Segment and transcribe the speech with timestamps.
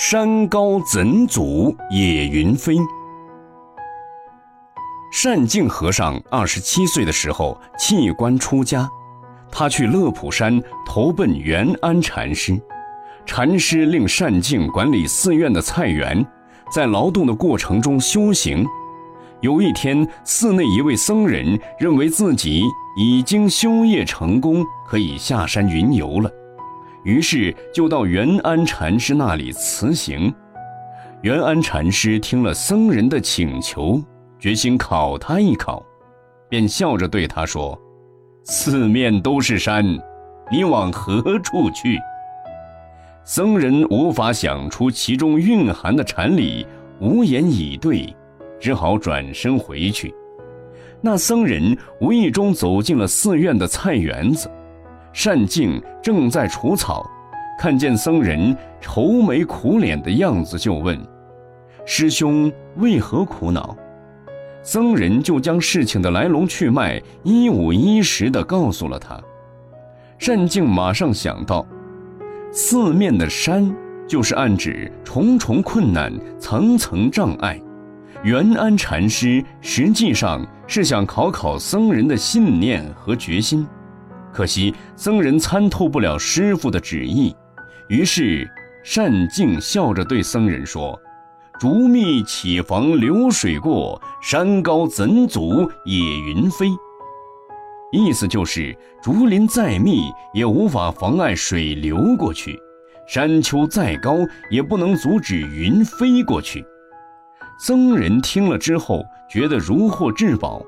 [0.00, 2.76] 山高怎阻野云飞？
[5.24, 8.88] 单净和尚二十七岁的时候弃官出家，
[9.50, 12.56] 他去乐普山投奔元安禅师。
[13.26, 16.24] 禅师令单净管理寺院的菜园，
[16.72, 18.64] 在劳动的过程中修行。
[19.40, 22.62] 有一天，寺内一位僧人认为自己
[22.96, 26.30] 已经修业成功，可以下山云游了。
[27.08, 30.30] 于是就到元安禅师那里辞行。
[31.22, 33.98] 元安禅师听了僧人的请求，
[34.38, 35.82] 决心考他一考，
[36.50, 37.80] 便笑着对他说
[38.44, 39.82] ：“四面都是山，
[40.52, 41.98] 你往何处去？”
[43.24, 46.66] 僧人无法想出其中蕴含的禅理，
[47.00, 48.14] 无言以对，
[48.60, 50.14] 只好转身回去。
[51.00, 54.50] 那僧人无意中走进了寺院的菜园子。
[55.20, 57.04] 单静正在除草，
[57.58, 60.96] 看见僧人愁眉苦脸的样子，就问
[61.84, 63.76] ：“师兄为何苦恼？”
[64.62, 69.20] 僧人就将事情的来龙去脉一五一十地告诉了他。
[70.24, 71.66] 单静马上想到，
[72.52, 73.74] 四面的山
[74.06, 77.60] 就是暗指重重困难、层层障碍。
[78.22, 83.66] 元安禅师实际上是想考考僧人的信念和决心。
[84.32, 87.34] 可惜僧人参透不了师傅的旨意，
[87.88, 88.48] 于是
[88.94, 90.98] 单净笑着对僧人说
[91.58, 96.68] ：“竹密岂妨流水过，山高怎阻野云飞。”
[97.90, 102.58] 意思就是竹林再密也无法妨碍水流过去，
[103.08, 104.14] 山丘再高
[104.50, 106.64] 也不能阻止云飞过去。
[107.58, 110.62] 僧人听了之后，觉得如获至宝。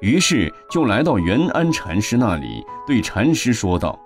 [0.00, 3.98] 于是就来到元安禅师那里，对禅师说道：“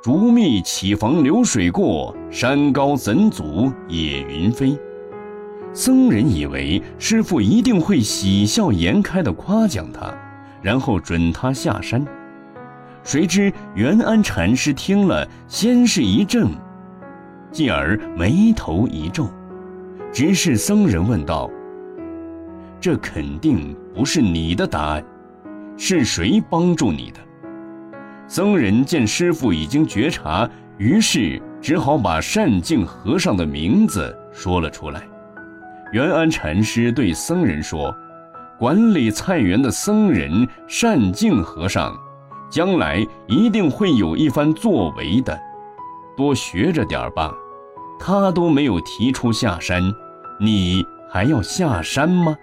[0.00, 4.78] 竹密岂妨流水过，山高怎阻野云飞。”
[5.74, 10.12] 僧人以为师傅一定会喜笑颜开地夸奖他，
[10.62, 12.04] 然后准他下山。
[13.02, 16.48] 谁知元安禅师听了，先是一怔，
[17.50, 19.28] 继而眉头一皱，
[20.12, 21.50] 直视僧人问道
[22.80, 25.04] ：“这肯定不是你的答案。”
[25.82, 27.20] 是谁帮助你的？
[28.28, 30.46] 僧人见师傅已经觉察，
[30.76, 35.02] 于是只好把善净和尚的名字说了出来。
[35.90, 37.96] 元安禅师对僧人说
[38.60, 41.96] ：“管理菜园的僧人善净和尚，
[42.50, 45.40] 将来一定会有一番作为的，
[46.14, 47.32] 多学着点吧。
[47.98, 49.82] 他都没有提出下山，
[50.38, 52.36] 你还要下山吗？”